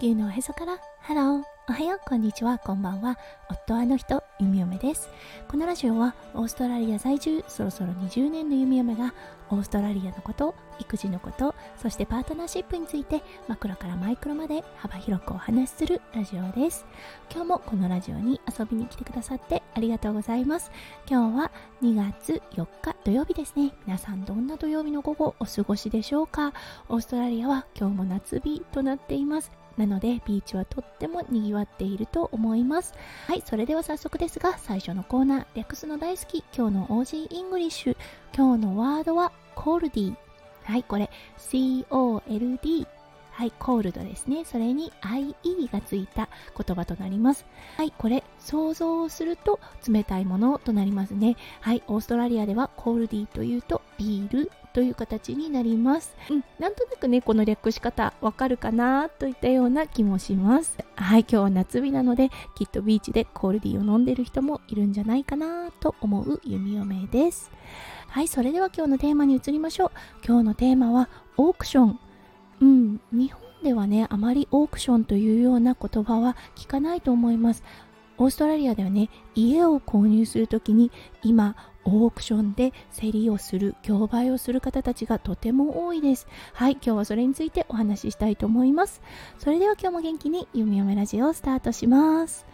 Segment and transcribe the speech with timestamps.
[0.00, 1.59] 球のおへそからハロー。
[1.68, 3.16] おはようこんにちはこんばんは。
[3.48, 5.08] 夫あの人弓嫁です。
[5.46, 9.14] このラジオはオーストラリア在住そろそろ20年の弓嫁が
[9.50, 16.86] オーストラリアのこと育児のことそしてパートナーシップについてマクロからマイクロまで幅広くお話しするラジオです。
[17.30, 20.72] 今日もこのラジオに遊びに来てくださってありがとうございます。
[21.08, 21.52] 今日は
[21.82, 23.72] 2月4日土曜日ですね。
[23.86, 26.52] 皆さんどんな土曜日の午後お過ごしでしょうか。
[26.88, 29.52] オーストラリアは今日も夏日となっています。
[29.80, 32.94] なのでビーチはとっても賑わっていると思います
[33.26, 37.96] はいそれでは早速ですが最初のコーナー略すの大好き今日の Aussie English
[38.36, 40.14] 今日のワードは coldie
[40.64, 42.86] はいこれ COLD
[43.40, 44.44] はい、 cold ですね。
[44.44, 47.46] それに IE がついた言葉となります。
[47.78, 51.36] はい、これ、想像をすると冷たいものとなりますね。
[51.62, 56.14] はい、オーストラリアでは coldie というとビールという形になります。
[56.30, 60.78] うん、なんとなくね、この略し方わかるかなといったような気もします。
[60.96, 67.50] はい、今日は夏日なので、きっとビーチで coldie を飲んでる人もいるんじゃないかなと思う弓嫁です。
[68.08, 69.90] はい、それでは今日のテーマに移りましょう。
[70.26, 71.98] 今日のテーマはオークション。
[72.60, 77.62] うん、日本ではね、あまりオークションというような言葉は聞かないと思います。
[78.18, 80.90] オーストラリアではね、家を購入するときに
[81.22, 86.26] 今、オークションで競りをする、競売をする方たちがとても多いです。
[86.52, 89.00] はい、今日はそれについてお話ししたいと思います。
[89.38, 92.46] それでは今日も元気に弓嫁ラジオをスタートします。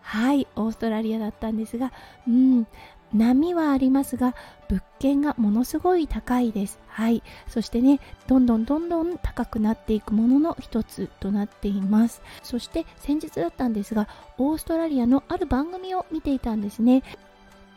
[0.00, 1.92] はい、オーストラリアだったんですが、
[2.26, 2.66] うん、
[3.12, 4.34] 波はありますが
[4.68, 17.02] 物件がものすごい高いですはいそしてねどんどんどんどん高くなっていくものの一つとなっていますそして先日だったんですがオーストラリアのある番組を見ていたんですね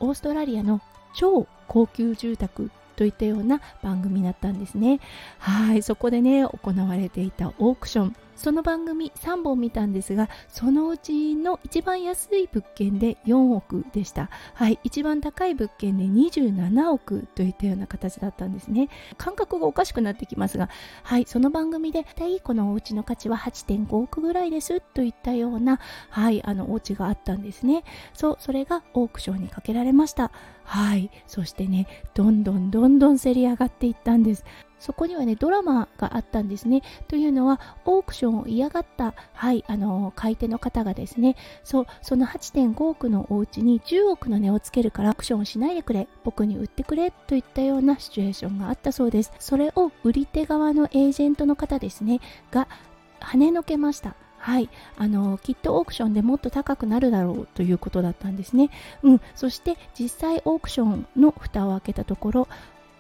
[0.04, 0.82] オーストラリアの
[1.14, 5.00] 超高級住宅といったような番組だったんですね。
[5.40, 8.16] はいそこでね行われていたオークション。
[8.36, 14.30] その番組3本見たんですがそのうちの一番安い物件で4億でした。
[14.54, 18.90] はい一番高い物件で27億といったような形だったんですね。
[19.18, 20.70] 感覚がおかしくなってきますが
[21.04, 27.84] はいその番組で大体このお家の価値は8.5億ぐらいですといったようなはいあのお家があったんですね。
[28.14, 30.32] そうそれがオークションにかけられました。
[30.64, 34.44] はいそしてねどんどんどんどんせり上がっていったんです。
[34.84, 36.82] そこにはねドラマがあったんですね。
[37.08, 49.32] というのはオークションを嫌がったはいあの買い手の方がですねそうその8.5億のお家に10億の値をつけるからアクションをしないでくれ僕に売ってくれといったようなシチュエーションがあったそうです。
[49.40, 52.20] それを売り手側のエージェントの方ですね
[52.52, 52.68] が
[53.22, 54.16] 跳ねのけました。
[54.44, 58.72] はい、あのきっとオークションでもっと高くなるだろうということだったんですね。
[59.02, 62.48] うん、そして実際オークションの蓋を開けたところ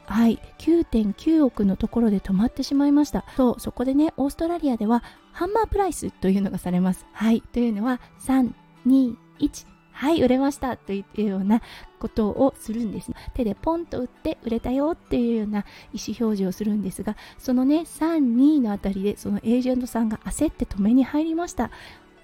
[0.06, 3.25] はい、9.9億のところで止まってしまいました。
[3.36, 7.06] そう、そこでね、オーストラリアではハンマープライスというのがされます。
[7.14, 8.53] はい、というのは3、
[8.86, 11.62] 2、1、はい、売れましたというような
[12.00, 13.12] ことをするんです。
[13.34, 15.59] 手でポンと打って売れたよっていうような
[15.94, 21.72] 意思表示をするんですが、そのね、3、2のあたりでそのエージェントさんが焦って止めに入りました。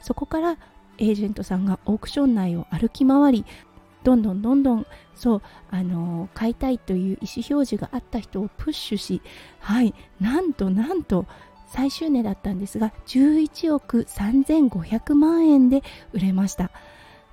[0.01, 0.57] そこから
[0.97, 3.45] エージェントさんがオークション内を歩き回り
[4.03, 9.21] どんどんどんどんそうあの買いたいという意思表示があった人をプッシュし
[9.59, 11.25] はいなんとなんと
[11.67, 15.83] 最終値だったんですが11億3500万円で
[16.13, 16.71] 売れました。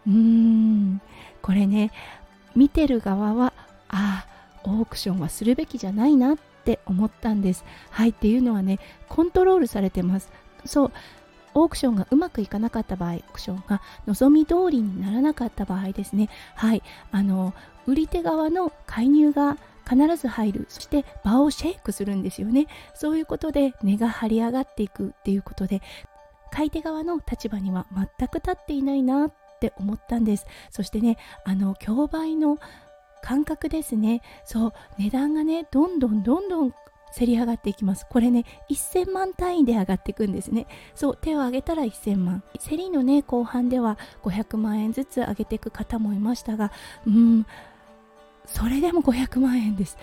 [0.07, 1.01] うーん。
[1.43, 1.91] これね
[2.55, 3.53] 見てる側は
[3.89, 7.65] ああオークションはするべきじゃないなって思ったんです。
[7.91, 8.79] はいっていうのはね
[9.09, 10.31] コントロールされてます。
[10.65, 10.93] そう
[11.57, 17.55] オークションがうまくいかなかった場合、オークションが望み通りにならなかった場合ですね、はい、あの、
[17.87, 19.57] 売り手側の介入が
[19.89, 20.67] 必ず入る。
[20.69, 22.67] そして場をシェイクするんですよね。
[22.95, 25.81] そういうことで値が張り上がっていくっていうことで、
[26.51, 27.87] 買い手側の立場には
[28.19, 30.47] 全く立っていないなって思ったんです。
[30.71, 32.59] そしてね、あの、競売の
[33.23, 34.21] 感覚ですね。
[34.45, 36.73] そう、値段がね、どんどんどんどん
[37.17, 38.07] せり上がっていきます。
[38.11, 40.67] これね、1000万単位で上がっていくんですね。
[40.95, 42.43] そう、手を挙げたら1000万。
[42.63, 46.73] 競りのね、後半では500万円ずつ上げていく方もいましたが、
[47.07, 47.47] うん、
[48.45, 49.97] それでも500万円です。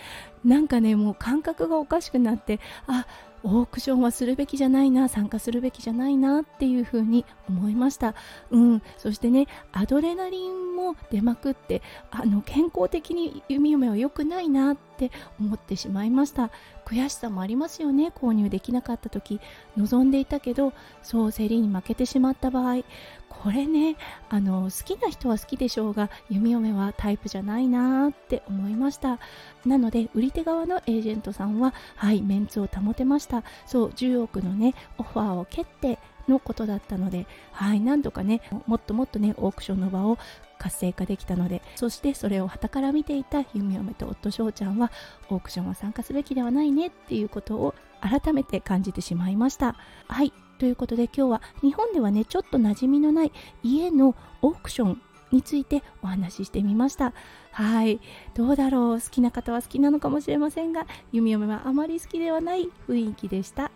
[0.44, 3.06] なんかね、もう感覚がおかしくなって、あ、
[3.44, 8.15] オークションはするべきじゃないな参加するべきじゃないなっていうふうに思いました
[8.51, 16.51] うんそしてねアドレナリンも出まくってあの健康的に弓嫁は良くないなって思ってしまいました
[16.93, 18.11] 悔しさもありますよね。
[18.15, 19.41] 購入できなかった時
[19.77, 22.83] 望んでいたけどそう競りに負けてしまった場合。
[23.29, 23.97] これね
[24.29, 29.19] あの好きな人は好きでしょうが弓嫁はタイプじゃないなーって思いました。
[29.65, 33.43] なので売り手側のエージェントさんははいメンツを保てました。
[33.65, 35.97] そう10億のねオファーを蹴って
[36.27, 40.17] のことだったのではいなんとかねもっともっとねオークションの場を
[40.57, 44.91] 活性化できたのでそしてそれを傍から見ていた弓嫁と夫翔ちゃんは
[45.29, 49.75] オークションは参加すべきではないねっていうことを改めて感じてしまいました。
[50.07, 53.33] はいということで今日は日本ではねちょっと馴染みのない
[53.63, 57.11] 家のオークションについてお話ししてみました。
[57.51, 57.99] はい
[58.33, 59.01] どうだろう？
[59.01, 63.71] 好きな方は好きなのかもしれませんが弓嫁はあまり好きではない雰囲気でした。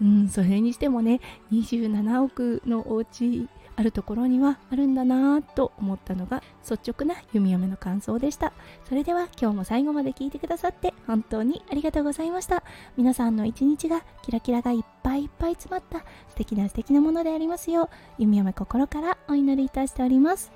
[0.00, 1.20] うんそれにしてもね
[1.52, 3.48] 27億のお家
[3.78, 8.52] あるところにはあるんだなぁと思ったのが率直な弓嫁の感想でした。
[8.88, 12.64] それでは今日も最後まで聞いてくださって本当にありがとうございました。
[12.96, 20.50] 皆さんの一日がキラキラがいっぱいいっぱい詰まった素敵な素敵なものでありますよう弓嫁心からお祈りいたしております。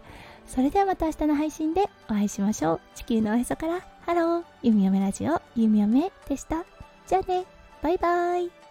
[0.46, 2.80] それではまた明日の配信でお会いしましょう。
[2.96, 3.86] 地球のおへそから。
[4.04, 4.44] ハロー。
[4.64, 5.40] 弓嫁ラジオ。
[5.54, 6.64] 弓嫁でした。
[7.06, 7.44] じゃあね。
[7.82, 8.61] バイバイ。